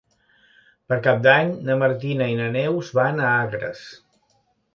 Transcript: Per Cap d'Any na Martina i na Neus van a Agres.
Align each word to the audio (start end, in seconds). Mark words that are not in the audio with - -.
Per 0.91 0.97
Cap 1.07 1.19
d'Any 1.27 1.51
na 1.67 1.75
Martina 1.81 2.31
i 2.33 2.39
na 2.41 2.49
Neus 2.57 2.91
van 3.01 3.21
a 3.27 3.37
Agres. 3.45 3.85